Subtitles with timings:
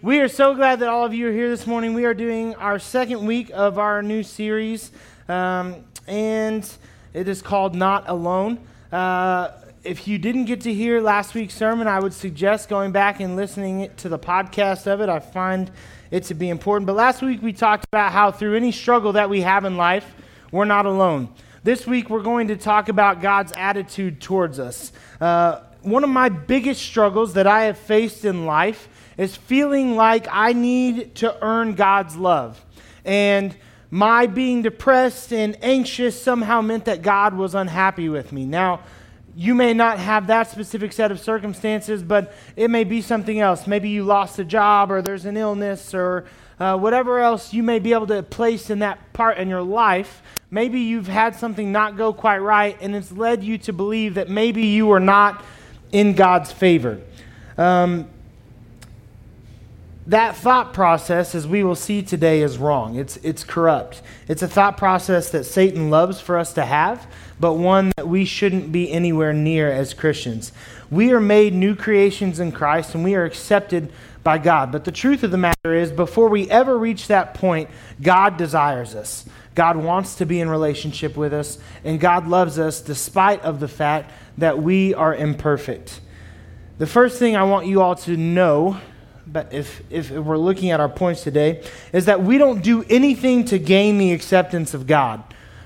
[0.00, 1.92] We are so glad that all of you are here this morning.
[1.92, 4.92] We are doing our second week of our new series,
[5.28, 5.74] um,
[6.06, 6.72] and
[7.12, 8.60] it is called Not Alone.
[8.92, 9.50] Uh,
[9.82, 13.34] if you didn't get to hear last week's sermon, I would suggest going back and
[13.34, 15.08] listening to the podcast of it.
[15.08, 15.68] I find
[16.12, 16.86] it to be important.
[16.86, 20.14] But last week we talked about how through any struggle that we have in life,
[20.52, 21.28] we're not alone.
[21.64, 24.92] This week we're going to talk about God's attitude towards us.
[25.20, 28.88] Uh, one of my biggest struggles that I have faced in life
[29.18, 32.64] is feeling like I need to earn God's love.
[33.04, 33.54] And
[33.90, 38.46] my being depressed and anxious somehow meant that God was unhappy with me.
[38.46, 38.80] Now,
[39.34, 43.66] you may not have that specific set of circumstances, but it may be something else.
[43.66, 46.26] Maybe you lost a job, or there's an illness, or
[46.58, 50.22] uh, whatever else you may be able to place in that part in your life.
[50.50, 54.28] Maybe you've had something not go quite right, and it's led you to believe that
[54.28, 55.44] maybe you are not
[55.92, 57.00] in God's favor.
[57.56, 58.08] Um,
[60.08, 62.96] that thought process, as we will see today, is wrong.
[62.96, 64.00] It's, it's corrupt.
[64.26, 67.06] It's a thought process that Satan loves for us to have,
[67.38, 70.50] but one that we shouldn't be anywhere near as Christians.
[70.90, 73.92] We are made new creations in Christ, and we are accepted
[74.24, 74.72] by God.
[74.72, 77.68] But the truth of the matter is, before we ever reach that point,
[78.00, 79.26] God desires us.
[79.54, 83.68] God wants to be in relationship with us, and God loves us despite of the
[83.68, 86.00] fact that we are imperfect.
[86.78, 88.80] The first thing I want you all to know
[89.32, 91.62] but if, if we're looking at our points today,
[91.92, 95.22] is that we don't do anything to gain the acceptance of God.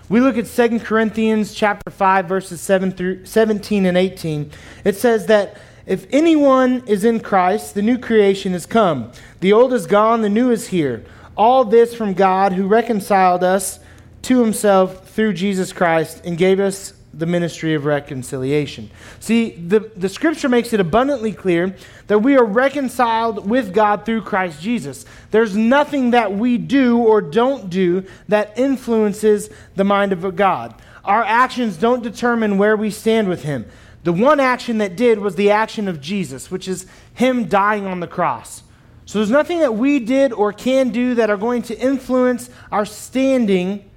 [0.08, 4.50] We look at 2 Corinthians chapter 5, verses 7 through 17 and 18.
[4.84, 9.12] It says that if anyone is in Christ, the new creation has come.
[9.40, 11.04] The old is gone, the new is here.
[11.36, 13.80] All this from God who reconciled us
[14.22, 18.90] to himself through Jesus Christ and gave us the ministry of reconciliation.
[19.20, 24.22] See, the, the scripture makes it abundantly clear that we are reconciled with God through
[24.22, 25.04] Christ Jesus.
[25.30, 30.74] There's nothing that we do or don't do that influences the mind of God.
[31.04, 33.66] Our actions don't determine where we stand with Him.
[34.04, 38.00] The one action that did was the action of Jesus, which is Him dying on
[38.00, 38.62] the cross.
[39.04, 42.86] So there's nothing that we did or can do that are going to influence our
[42.86, 43.88] standing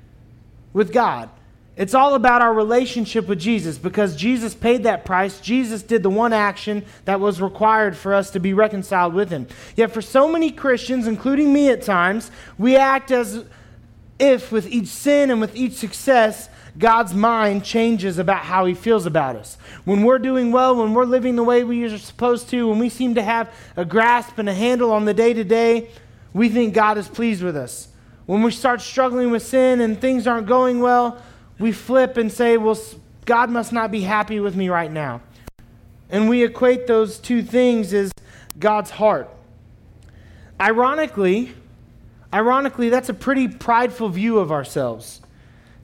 [0.73, 1.29] with God.
[1.77, 5.41] It's all about our relationship with Jesus because Jesus paid that price.
[5.41, 9.47] Jesus did the one action that was required for us to be reconciled with Him.
[9.75, 13.43] Yet, for so many Christians, including me at times, we act as
[14.17, 16.47] if with each sin and with each success,
[16.77, 19.57] God's mind changes about how He feels about us.
[19.83, 22.87] When we're doing well, when we're living the way we are supposed to, when we
[22.87, 25.89] seem to have a grasp and a handle on the day to day,
[26.33, 27.89] we think God is pleased with us.
[28.25, 31.21] When we start struggling with sin and things aren't going well,
[31.59, 32.77] we flip and say, well,
[33.25, 35.21] God must not be happy with me right now.
[36.09, 38.11] And we equate those two things as
[38.59, 39.29] God's heart.
[40.59, 41.53] Ironically,
[42.33, 45.21] ironically, that's a pretty prideful view of ourselves.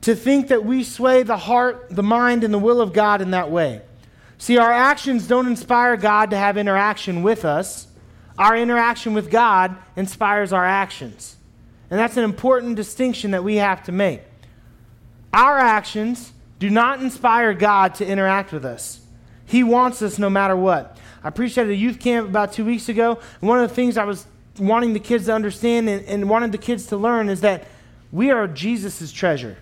[0.02, 3.32] To think that we sway the heart, the mind, and the will of God in
[3.32, 3.82] that way.
[4.38, 7.88] See, our actions don't inspire God to have interaction with us.
[8.38, 11.38] Our interaction with God inspires our actions.
[11.92, 14.22] And that's an important distinction that we have to make.
[15.34, 19.02] Our actions do not inspire God to interact with us.
[19.46, 20.98] He wants us no matter what.
[21.24, 23.98] I preached at a youth camp about two weeks ago, and one of the things
[23.98, 24.26] I was
[24.60, 27.68] wanting the kids to understand and, and wanted the kids to learn is that
[28.12, 29.58] we are Jesus' treasure,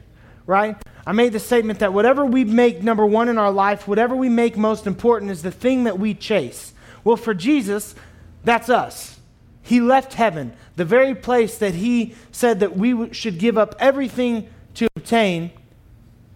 [0.46, 0.76] right?
[1.06, 4.30] I made the statement that whatever we make number one in our life, whatever we
[4.30, 6.74] make most important, is the thing that we chase.
[7.04, 7.96] Well, for Jesus,
[8.44, 9.20] that's us.
[9.62, 14.50] He left heaven, the very place that he said that we should give up everything
[14.76, 15.52] to obtain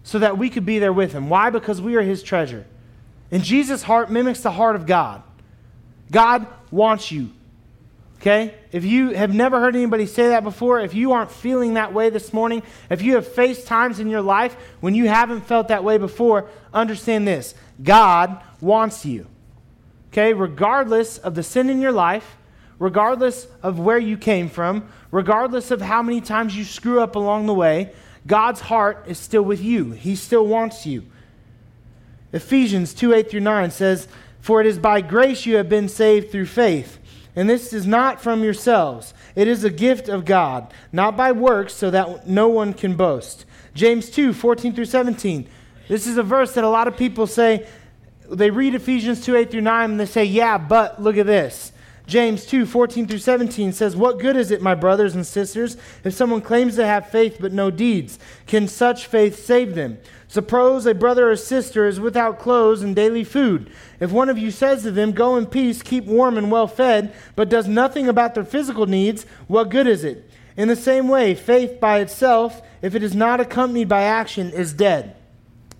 [0.04, 1.28] so that we could be there with him.
[1.28, 1.50] Why?
[1.50, 2.64] Because we are his treasure.
[3.32, 5.22] And Jesus' heart mimics the heart of God.
[6.12, 7.30] God wants you.
[8.20, 8.54] Okay?
[8.70, 12.10] If you have never heard anybody say that before, if you aren't feeling that way
[12.10, 15.84] this morning, if you have faced times in your life when you haven't felt that
[15.84, 19.26] way before, understand this God wants you.
[20.12, 20.32] Okay?
[20.32, 22.36] Regardless of the sin in your life,
[22.78, 27.46] regardless of where you came from, regardless of how many times you screw up along
[27.46, 27.92] the way,
[28.26, 29.92] God's heart is still with you.
[29.92, 31.04] He still wants you.
[32.32, 34.08] Ephesians 2 8 through 9 says,
[34.40, 36.98] For it is by grace you have been saved through faith.
[37.36, 39.12] And this is not from yourselves.
[39.34, 43.44] It is a gift of God, not by works, so that no one can boast.
[43.74, 45.48] James 2 14 through 17.
[45.88, 47.66] This is a verse that a lot of people say,
[48.30, 51.72] they read Ephesians 2 8 through 9, and they say, Yeah, but look at this.
[52.06, 56.12] James 2 14 through 17 says, What good is it, my brothers and sisters, if
[56.12, 58.18] someone claims to have faith but no deeds?
[58.46, 59.98] Can such faith save them?
[60.28, 63.70] Suppose a brother or sister is without clothes and daily food.
[64.00, 67.14] If one of you says to them, Go in peace, keep warm and well fed,
[67.36, 70.30] but does nothing about their physical needs, what good is it?
[70.56, 74.72] In the same way, faith by itself, if it is not accompanied by action, is
[74.74, 75.16] dead.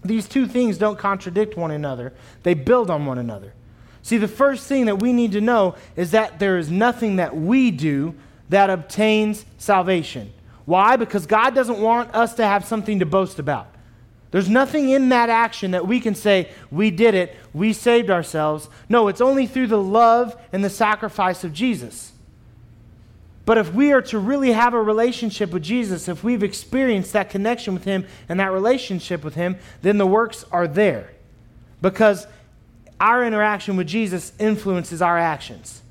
[0.02, 3.52] These two things don't contradict one another, they build on one another.
[4.04, 7.34] See, the first thing that we need to know is that there is nothing that
[7.34, 8.14] we do
[8.50, 10.30] that obtains salvation.
[10.66, 10.96] Why?
[10.96, 13.66] Because God doesn't want us to have something to boast about.
[14.30, 18.68] There's nothing in that action that we can say, we did it, we saved ourselves.
[18.90, 22.12] No, it's only through the love and the sacrifice of Jesus.
[23.46, 27.30] But if we are to really have a relationship with Jesus, if we've experienced that
[27.30, 31.10] connection with Him and that relationship with Him, then the works are there.
[31.80, 32.26] Because
[33.04, 35.82] our interaction with Jesus influences our actions.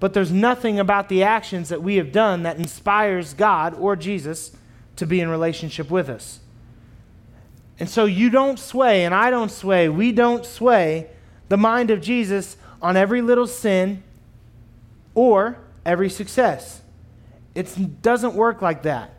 [0.00, 4.50] But there's nothing about the actions that we have done that inspires God or Jesus
[4.96, 6.40] to be in relationship with us.
[7.78, 11.06] And so you don't sway, and I don't sway, we don't sway
[11.48, 14.02] the mind of Jesus on every little sin
[15.14, 16.82] or every success.
[17.54, 19.14] It doesn't work like that.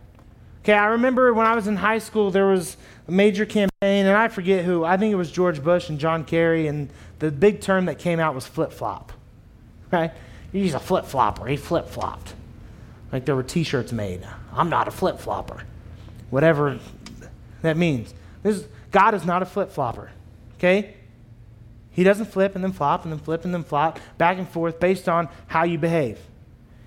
[0.64, 2.76] Okay, I remember when I was in high school, there was
[3.08, 4.84] a major campaign, and I forget who.
[4.84, 6.90] I think it was George Bush and John Kerry, and
[7.20, 9.12] the big term that came out was flip flop.
[9.92, 10.12] Right?
[10.52, 11.46] He's a flip flopper.
[11.48, 12.34] He flip flopped.
[13.12, 14.28] Like there were t shirts made.
[14.54, 15.64] I'm not a flip flopper.
[16.30, 16.80] Whatever
[17.62, 18.14] that means.
[18.44, 20.12] This, God is not a flip flopper.
[20.56, 20.96] Okay?
[21.92, 24.80] He doesn't flip and then flop and then flip and then flop back and forth
[24.80, 26.20] based on how you behave.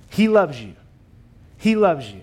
[0.08, 0.74] He loves you.
[1.56, 2.22] He loves you.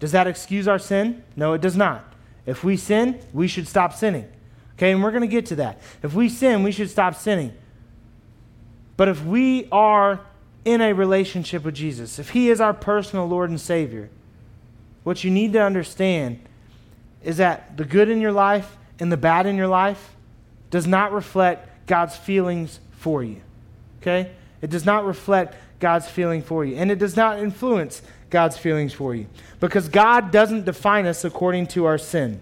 [0.00, 1.22] Does that excuse our sin?
[1.36, 2.04] No, it does not.
[2.48, 4.26] If we sin, we should stop sinning.
[4.74, 5.78] Okay, and we're going to get to that.
[6.02, 7.52] If we sin, we should stop sinning.
[8.96, 10.20] But if we are
[10.64, 14.08] in a relationship with Jesus, if He is our personal Lord and Savior,
[15.04, 16.40] what you need to understand
[17.22, 20.16] is that the good in your life and the bad in your life
[20.70, 23.42] does not reflect God's feelings for you.
[24.00, 24.32] Okay?
[24.62, 26.76] It does not reflect God's feeling for you.
[26.76, 29.26] And it does not influence God's feelings for you.
[29.60, 32.40] Because God doesn't define us according to our sin.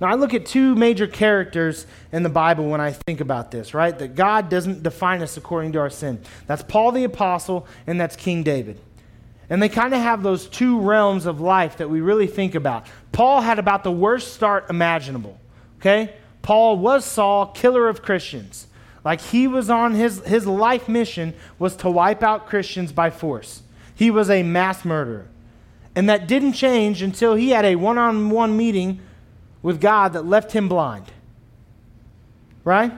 [0.00, 3.72] Now, I look at two major characters in the Bible when I think about this,
[3.72, 3.96] right?
[3.96, 6.20] That God doesn't define us according to our sin.
[6.48, 8.80] That's Paul the Apostle, and that's King David.
[9.48, 12.86] And they kind of have those two realms of life that we really think about.
[13.12, 15.38] Paul had about the worst start imaginable,
[15.78, 16.14] okay?
[16.42, 18.66] Paul was Saul, killer of Christians.
[19.04, 23.62] Like he was on his, his life mission was to wipe out Christians by force.
[23.94, 25.26] He was a mass murderer.
[25.94, 29.00] And that didn't change until he had a one on one meeting
[29.60, 31.06] with God that left him blind.
[32.64, 32.92] Right?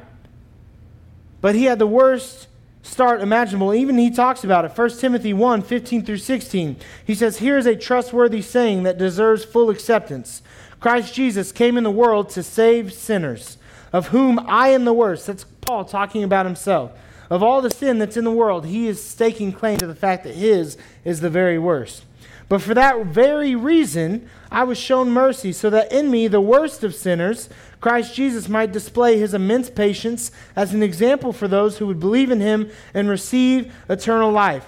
[1.41, 2.49] But he had the worst
[2.83, 3.75] start imaginable.
[3.75, 4.77] Even he talks about it.
[4.77, 6.77] 1 Timothy 1 15 through 16.
[7.05, 10.43] He says, Here is a trustworthy saying that deserves full acceptance
[10.85, 13.57] Christ Jesus came in the world to save sinners,
[13.91, 15.27] of whom I am the worst.
[15.27, 16.93] That's Paul talking about himself.
[17.31, 20.25] Of all the sin that's in the world, he is staking claim to the fact
[20.25, 22.05] that his is the very worst.
[22.49, 26.85] But for that very reason, I was shown mercy, so that in me, the worst
[26.85, 27.49] of sinners,
[27.81, 32.31] Christ Jesus might display his immense patience as an example for those who would believe
[32.31, 34.67] in him and receive eternal life.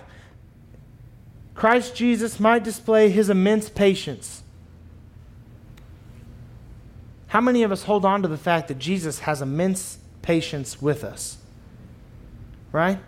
[1.54, 4.43] Christ Jesus might display his immense patience.
[7.28, 11.05] How many of us hold on to the fact that Jesus has immense patience with
[11.05, 11.38] us?
[12.73, 12.99] Right?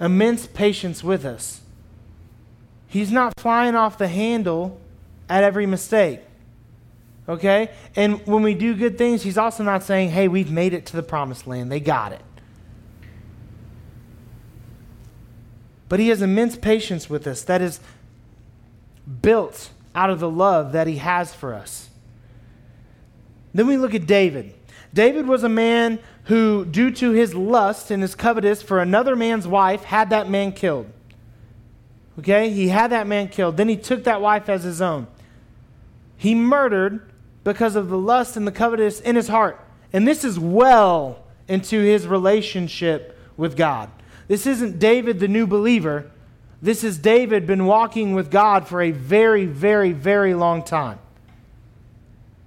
[0.00, 1.60] Immense patience with us.
[2.88, 4.80] He's not flying off the handle
[5.28, 6.20] at every mistake.
[7.28, 7.70] Okay?
[7.94, 10.96] And when we do good things, he's also not saying, hey, we've made it to
[10.96, 11.70] the promised land.
[11.70, 12.22] They got it.
[15.88, 17.78] But he has immense patience with us that is
[19.22, 21.88] built out of the love that he has for us.
[23.54, 24.54] Then we look at David.
[24.94, 29.46] David was a man who, due to his lust and his covetous for another man's
[29.46, 30.86] wife, had that man killed.
[32.20, 32.50] Okay?
[32.50, 33.56] He had that man killed.
[33.56, 35.08] Then he took that wife as his own.
[36.16, 37.10] He murdered
[37.42, 39.60] because of the lust and the covetous in his heart.
[39.92, 43.90] And this is well into his relationship with God.
[44.28, 46.10] This isn't David, the new believer.
[46.62, 50.98] This is David been walking with God for a very, very, very long time.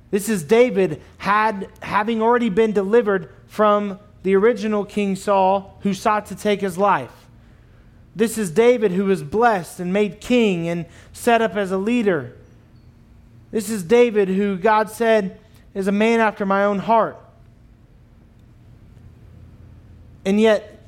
[0.10, 6.26] This is David had having already been delivered from the original King Saul who sought
[6.28, 7.28] to take his life.
[8.16, 12.36] This is David who was blessed and made king and set up as a leader.
[13.52, 15.40] This is David who God said
[15.74, 17.18] is a man after my own heart.
[20.26, 20.80] And yet,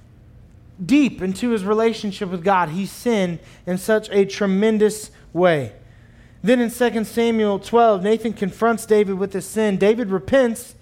[0.83, 5.73] deep into his relationship with God, he sinned in such a tremendous way.
[6.41, 9.77] Then in 2 Samuel 12, Nathan confronts David with his sin.
[9.77, 10.75] David repents,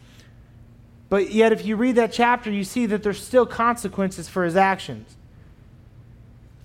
[1.09, 4.55] but yet if you read that chapter, you see that there's still consequences for his
[4.55, 5.15] actions.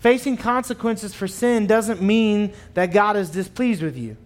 [0.00, 4.16] Facing consequences for sin doesn't mean that God is displeased with you.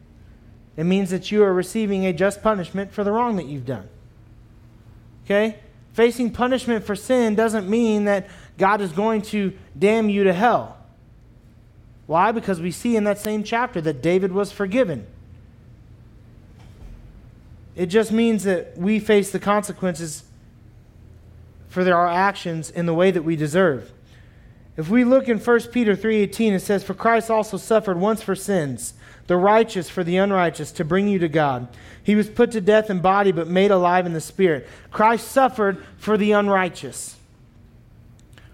[0.77, 3.89] It means that you are receiving a just punishment for the wrong that you've done.
[5.25, 5.59] Okay?
[5.93, 10.77] Facing punishment for sin doesn't mean that God is going to damn you to hell.
[12.07, 12.33] Why?
[12.33, 15.07] Because we see in that same chapter that David was forgiven.
[17.75, 20.25] It just means that we face the consequences
[21.69, 23.93] for our actions in the way that we deserve.
[24.77, 28.35] If we look in 1 Peter 3:18 it says for Christ also suffered once for
[28.35, 28.95] sins
[29.27, 31.69] the righteous for the unrighteous to bring you to God.
[32.03, 34.69] He was put to death in body but made alive in the spirit.
[34.91, 37.17] Christ suffered for the unrighteous.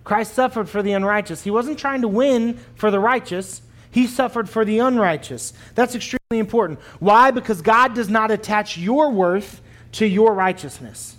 [0.05, 1.45] Christ suffered for the unrighteous.
[1.45, 3.63] He wasn't trying to win for the righteous.
[3.91, 5.53] He suffered for the unrighteous.
[5.75, 6.81] That's extremely important.
[6.99, 7.31] Why?
[7.31, 9.61] Because God does not attach your worth
[9.93, 11.17] to your righteousness.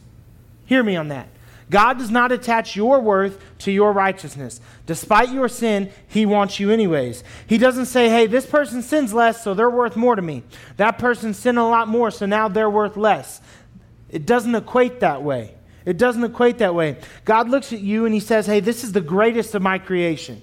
[0.65, 1.29] Hear me on that.
[1.69, 4.59] God does not attach your worth to your righteousness.
[4.85, 7.23] Despite your sin, He wants you anyways.
[7.47, 10.43] He doesn't say, hey, this person sins less, so they're worth more to me.
[10.77, 13.41] That person sinned a lot more, so now they're worth less.
[14.09, 15.55] It doesn't equate that way.
[15.85, 16.97] It doesn't equate that way.
[17.25, 20.41] God looks at you and He says, hey, this is the greatest of my creation.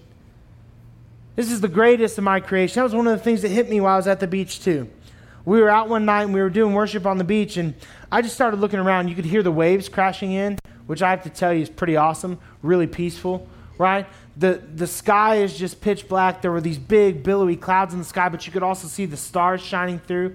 [1.37, 2.81] This is the greatest of my creation.
[2.81, 4.63] That was one of the things that hit me while I was at the beach,
[4.63, 4.89] too.
[5.45, 7.75] We were out one night and we were doing worship on the beach, and
[8.13, 9.09] I just started looking around.
[9.09, 10.59] You could hear the waves crashing in
[10.91, 13.47] which I have to tell you is pretty awesome, really peaceful,
[13.79, 14.09] right?
[14.37, 16.43] The, the sky is just pitch black.
[16.43, 19.17] There were these big, billowy clouds in the sky, but you could also see the
[19.17, 20.35] stars shining through.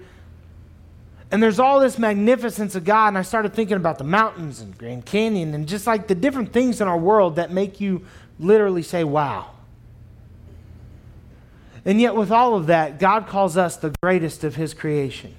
[1.31, 4.77] And there's all this magnificence of God, and I started thinking about the mountains and
[4.77, 8.05] Grand Canyon and just like the different things in our world that make you
[8.39, 9.51] literally say, wow.
[11.83, 15.35] And yet, with all of that, God calls us the greatest of His creation.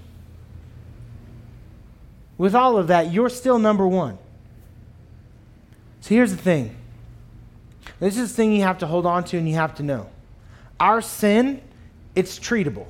[2.38, 4.18] With all of that, you're still number one.
[6.00, 6.76] So here's the thing
[7.98, 10.08] this is the thing you have to hold on to and you have to know.
[10.78, 11.62] Our sin,
[12.14, 12.86] it's treatable.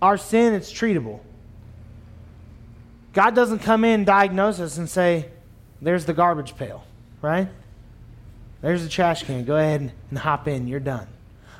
[0.00, 1.20] Our sin, it's treatable.
[3.12, 5.28] God doesn't come in, diagnose us, and say,
[5.82, 6.84] there's the garbage pail,
[7.20, 7.48] right?
[8.62, 9.44] There's the trash can.
[9.44, 10.68] Go ahead and hop in.
[10.68, 11.06] You're done.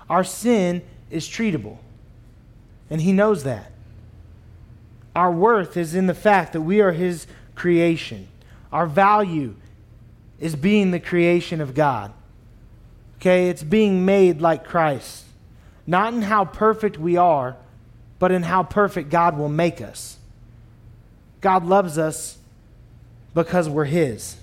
[0.08, 1.78] Our sin is treatable.
[2.90, 3.72] And He knows that.
[5.14, 8.28] Our worth is in the fact that we are His creation.
[8.72, 9.54] Our value
[10.38, 12.12] is being the creation of God.
[13.16, 15.24] Okay, it's being made like Christ.
[15.86, 17.56] Not in how perfect we are,
[18.20, 20.18] but in how perfect God will make us.
[21.40, 22.38] God loves us
[23.34, 24.36] because we're His.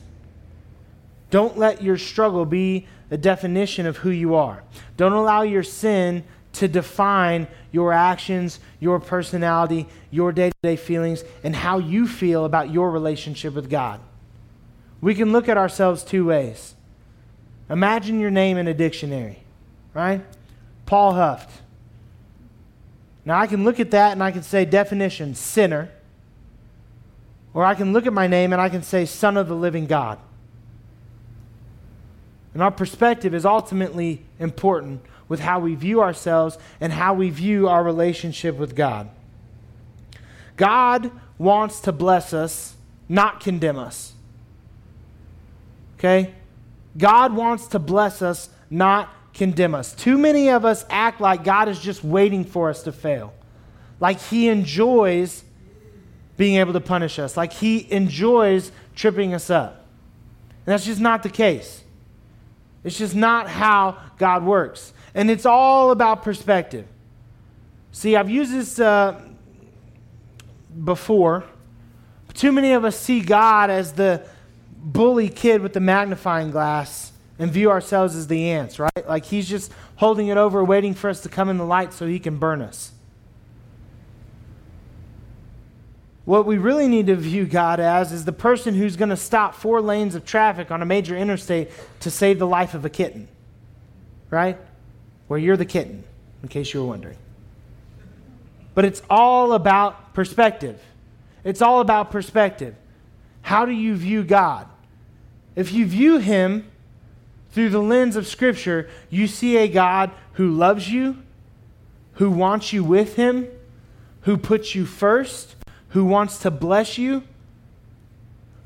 [1.30, 4.64] Don't let your struggle be a definition of who you are.
[4.98, 11.24] Don't allow your sin to define your actions, your personality, your day to day feelings,
[11.44, 14.00] and how you feel about your relationship with God.
[15.00, 16.74] We can look at ourselves two ways.
[17.70, 19.44] Imagine your name in a dictionary,
[19.94, 20.26] right?
[20.88, 21.50] Paul Huft.
[23.28, 25.90] Now I can look at that and I can say definition sinner.
[27.54, 29.86] Or I can look at my name and I can say son of the living
[29.86, 30.18] God.
[32.54, 37.68] And our perspective is ultimately important with how we view ourselves and how we view
[37.68, 39.10] our relationship with God.
[40.56, 42.78] God wants to bless us,
[43.10, 44.14] not condemn us.
[46.00, 46.34] Okay?
[46.98, 49.94] God wants to bless us, not condemn us.
[49.94, 53.34] Too many of us act like God is just waiting for us to fail.
[54.00, 55.44] Like he enjoys
[56.36, 59.86] being able to punish us, like he enjoys tripping us up.
[60.66, 61.84] And that's just not the case.
[62.84, 64.94] It's just not how God works.
[65.16, 66.86] And it's all about perspective.
[67.92, 69.20] See, I've used this uh,
[70.84, 71.44] before.
[72.34, 74.24] Too many of us see God as the
[74.76, 79.08] bully kid with the magnifying glass and view ourselves as the ants, right?
[79.08, 82.08] Like he's just holding it over, waiting for us to come in the light so
[82.08, 82.92] he can burn us.
[86.26, 89.56] What we really need to view God as is the person who's going to stop
[89.56, 93.30] four lanes of traffic on a major interstate to save the life of a kitten,
[94.30, 94.58] right?
[95.28, 96.04] Where you're the kitten,
[96.44, 97.18] in case you were wondering.
[98.76, 100.82] But it's all about perspective.
[101.46, 102.76] It's all about perspective.
[103.42, 104.68] How do you view God?
[105.56, 106.70] If you view him
[107.58, 111.18] through the lens of Scripture, you see a God who loves you,
[112.14, 113.48] who wants you with him,
[114.22, 115.56] who puts you first,
[115.90, 117.24] who wants to bless you,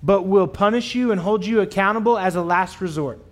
[0.04, 3.24] but will punish you and hold you accountable as a last resort.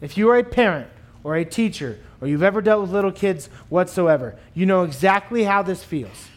[0.00, 0.88] If you are a parent
[1.22, 5.62] or a teacher or you've ever dealt with little kids whatsoever, you know exactly how
[5.62, 6.30] this feels,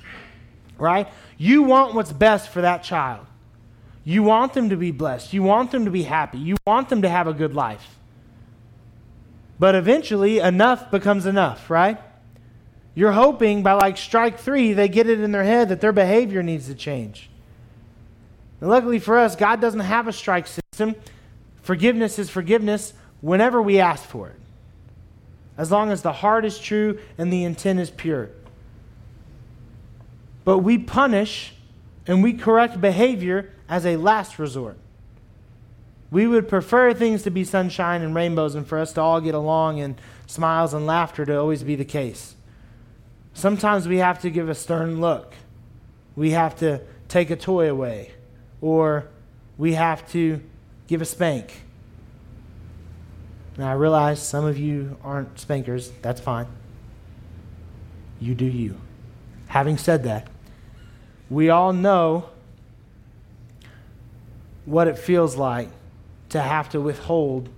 [0.77, 1.07] right?
[1.39, 3.25] You want what's best for that child.
[4.03, 5.33] You want them to be blessed.
[5.33, 6.37] You want them to be happy.
[6.37, 7.97] You want them to have a good life.
[9.61, 11.99] But eventually, enough becomes enough, right?
[12.95, 16.41] You're hoping by like strike three, they get it in their head that their behavior
[16.41, 17.29] needs to change.
[18.59, 20.95] And luckily for us, God doesn't have a strike system.
[21.61, 24.39] Forgiveness is forgiveness whenever we ask for it,
[25.59, 28.31] as long as the heart is true and the intent is pure.
[30.43, 31.53] But we punish
[32.07, 34.79] and we correct behavior as a last resort.
[36.11, 39.33] We would prefer things to be sunshine and rainbows and for us to all get
[39.33, 39.95] along and
[40.27, 42.35] smiles and laughter to always be the case.
[43.33, 45.33] Sometimes we have to give a stern look.
[46.17, 48.11] We have to take a toy away,
[48.59, 49.07] or
[49.57, 50.41] we have to
[50.87, 51.61] give a spank.
[53.57, 55.91] Now, I realize some of you aren't spankers.
[56.01, 56.47] That's fine.
[58.19, 58.75] You do you.
[59.47, 60.27] Having said that,
[61.29, 62.29] we all know
[64.65, 65.69] what it feels like
[66.31, 67.49] to have to withhold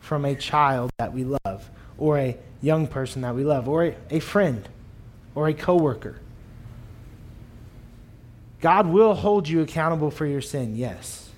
[0.00, 3.96] from a child that we love, or a young person that we love, or a,
[4.10, 4.68] a friend,
[5.34, 6.18] or a coworker.
[8.60, 11.30] God will hold you accountable for your sin, yes.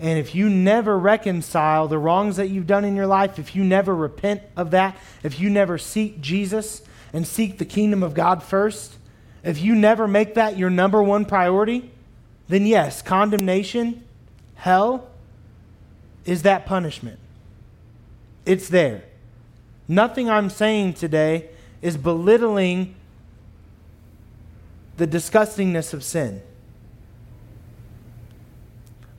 [0.00, 3.64] And if you never reconcile the wrongs that you've done in your life, if you
[3.64, 8.42] never repent of that, if you never seek Jesus and seek the kingdom of God
[8.42, 8.96] first,
[9.42, 11.90] if you never make that your number one priority,
[12.48, 14.04] then yes, condemnation,
[14.54, 15.08] hell,
[16.24, 17.18] is that punishment.
[18.46, 19.04] It's there.
[19.86, 21.48] Nothing I'm saying today
[21.80, 22.94] is belittling
[24.96, 26.42] the disgustingness of sin.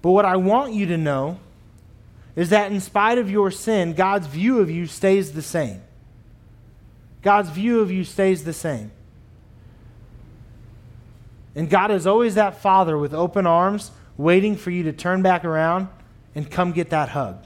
[0.01, 1.39] But what I want you to know
[2.35, 5.81] is that in spite of your sin, God's view of you stays the same.
[7.21, 8.91] God's view of you stays the same.
[11.59, 15.43] And God is always that father with open arms, waiting for you to turn back
[15.43, 15.89] around
[16.33, 17.43] and come get that hug.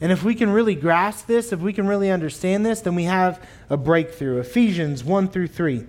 [0.00, 3.04] And if we can really grasp this, if we can really understand this, then we
[3.04, 4.38] have a breakthrough.
[4.38, 5.84] Ephesians 1 through 3.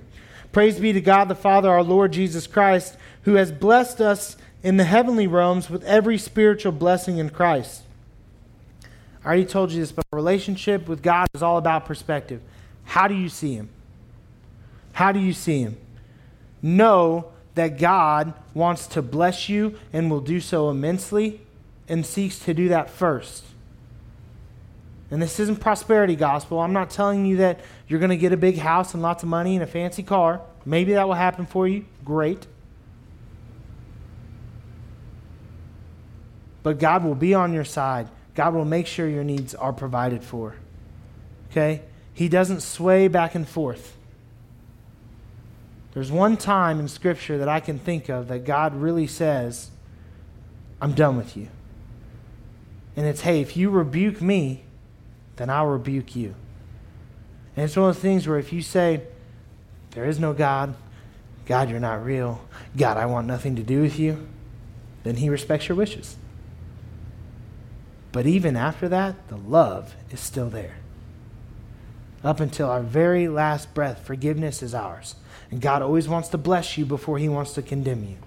[0.52, 4.76] Praise be to God the Father, our Lord Jesus Christ, who has blessed us in
[4.76, 7.84] the heavenly realms with every spiritual blessing in Christ.
[9.24, 12.41] I already told you this, but a relationship with God is all about perspective.
[12.84, 13.70] How do you see Him?
[14.93, 15.78] How do you see Him?
[16.62, 21.41] Know that God wants to bless you and will do so immensely
[21.88, 23.43] and seeks to do that first.
[25.12, 26.60] And this isn't prosperity gospel.
[26.60, 29.30] I'm not telling you that you're going to get a big house and lots of
[29.30, 30.41] money and a fancy car.
[30.65, 31.86] Maybe that will happen for you.
[32.06, 32.45] Great.
[36.62, 38.08] But God will be on your side.
[38.36, 40.56] God will make sure your needs are provided for.
[41.49, 41.82] Okay?
[42.13, 43.97] He doesn't sway back and forth.
[45.93, 49.71] There's one time in Scripture that I can think of that God really says,
[50.82, 51.47] I'm done with you.
[52.95, 54.63] And it's, hey, if you rebuke me,
[55.38, 56.36] then I'll rebuke you.
[57.56, 59.02] And it's one of those things where if you say,
[59.91, 60.75] There is no God,
[61.45, 62.41] God, you're not real,
[62.78, 64.28] God, I want nothing to do with you,
[65.04, 66.17] then He respects your wishes.
[68.12, 70.75] But even after that, the love is still there.
[72.24, 75.16] Up until our very last breath, forgiveness is ours.
[75.52, 78.18] And God always wants to bless you before He wants to condemn you.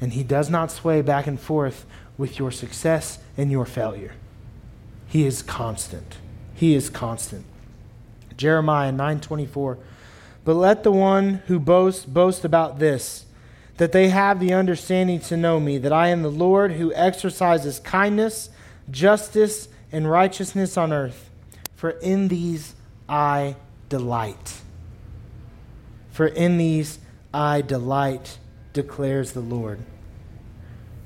[0.00, 1.86] And He does not sway back and forth
[2.18, 4.14] with your success and your failure.
[5.06, 6.18] He is constant.
[6.54, 7.46] He is constant.
[8.36, 9.78] Jeremiah 9:24
[10.44, 13.26] But let the one who boasts boast about this
[13.76, 17.78] that they have the understanding to know me that I am the Lord who exercises
[17.78, 18.48] kindness,
[18.90, 21.30] justice and righteousness on earth
[21.76, 22.74] for in these
[23.08, 23.54] I
[23.88, 24.60] delight.
[26.10, 26.98] For in these
[27.32, 28.38] I delight
[28.72, 29.80] declares the Lord.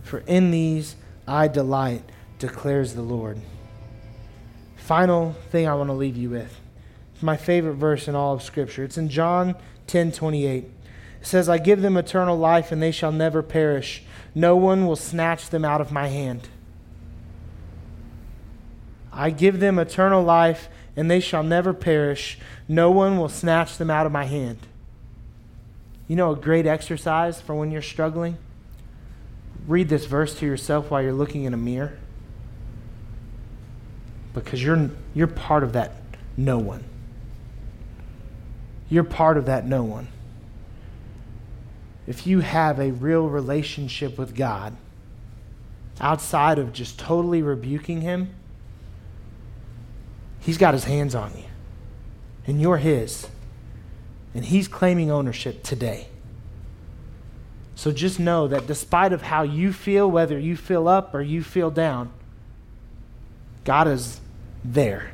[0.03, 0.97] For in these
[1.29, 2.03] I delight
[2.39, 3.43] declares the Lord
[4.91, 6.59] final thing I want to leave you with.
[7.15, 8.83] It's my favorite verse in all of Scripture.
[8.83, 9.55] It's in John
[9.87, 10.65] 10 28.
[10.65, 10.73] It
[11.23, 14.03] says, I give them eternal life, and they shall never perish.
[14.35, 16.49] No one will snatch them out of my hand.
[19.21, 22.39] I give them eternal life, and they shall never perish.
[22.67, 24.57] No one will snatch them out of my hand.
[26.09, 28.39] You know, a great exercise for when you're struggling?
[29.67, 31.99] Read this verse to yourself while you're looking in a mirror
[34.33, 35.97] because you're, you're part of that
[36.39, 36.83] no one.
[38.89, 40.09] You're part of that no one.
[42.07, 44.79] if you have a real relationship with God,
[46.01, 48.35] outside of just totally rebuking Him,
[50.41, 51.45] He's got His hands on you.
[52.47, 53.29] And you're His.
[54.35, 56.09] And He's claiming ownership today.
[57.75, 61.43] So just know that despite of how you feel, whether you feel up or you
[61.43, 62.13] feel down,
[63.65, 64.21] God is
[64.65, 65.13] there.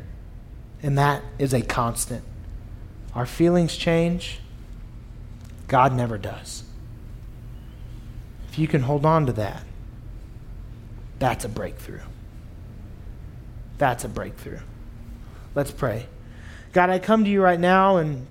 [0.83, 2.25] And that is a constant.
[3.15, 4.41] Our feelings change.
[5.69, 6.65] God never does.
[8.49, 9.63] If you can hold on to that,
[11.19, 12.01] that's a breakthrough.
[13.79, 14.61] That's a breakthrough.
[15.57, 16.07] Let's pray.
[16.75, 18.27] God, I come to you right now and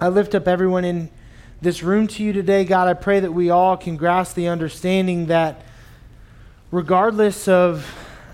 [0.00, 1.08] I lift up everyone in
[1.60, 2.64] this room to you today.
[2.64, 5.62] God, I pray that we all can grasp the understanding that
[6.72, 7.88] regardless of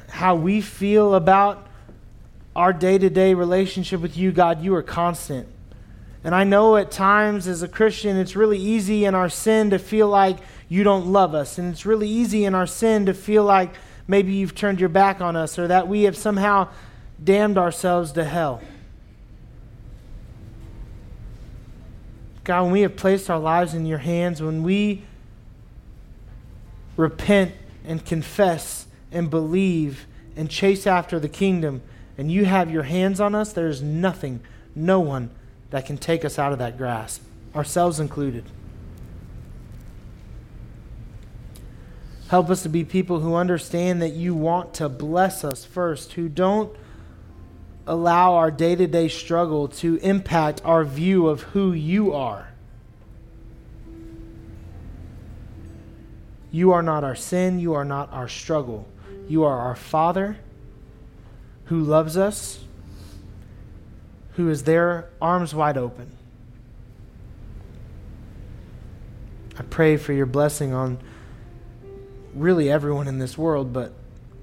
[0.08, 1.66] how we feel about
[2.56, 5.46] our day to day relationship with you, God, you are constant.
[6.24, 9.78] And I know at times as a Christian, it's really easy in our sin to
[9.78, 10.38] feel like
[10.70, 11.58] you don't love us.
[11.58, 13.74] And it's really easy in our sin to feel like
[14.08, 16.68] maybe you've turned your back on us or that we have somehow
[17.22, 18.60] damned ourselves to hell.
[22.44, 25.02] God, when we have placed our lives in your hands, when we
[26.96, 27.52] repent
[27.84, 31.82] and confess and believe and chase after the kingdom,
[32.16, 34.40] and you have your hands on us, there is nothing,
[34.74, 35.30] no one
[35.70, 37.22] that can take us out of that grasp,
[37.54, 38.44] ourselves included.
[42.28, 46.28] Help us to be people who understand that you want to bless us first, who
[46.28, 46.76] don't
[47.86, 52.48] allow our day to day struggle to impact our view of who you are.
[56.50, 58.88] You are not our sin, you are not our struggle.
[59.28, 60.38] You are our Father
[61.66, 62.60] who loves us,
[64.32, 66.12] who is there, arms wide open.
[69.58, 70.98] I pray for your blessing on
[72.34, 73.92] really everyone in this world, but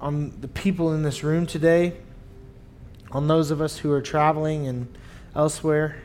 [0.00, 1.94] on the people in this room today,
[3.14, 4.98] on those of us who are traveling and
[5.34, 5.96] elsewhere.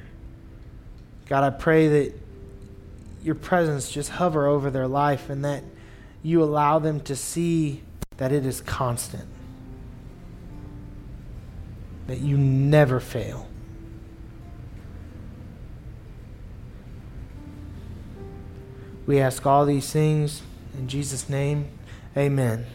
[1.28, 2.14] God, I pray that
[3.24, 5.64] your presence just hover over their life and that
[6.22, 7.82] you allow them to see
[8.18, 9.26] that it is constant,
[12.08, 13.48] that you never fail.
[19.06, 20.44] We ask all these things
[20.78, 21.70] in Jesus' name.
[22.16, 22.68] Amen.